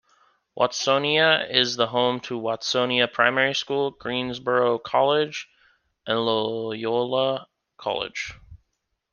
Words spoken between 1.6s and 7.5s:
also the home to Watsonia Primary School, Greensborough College and Loyola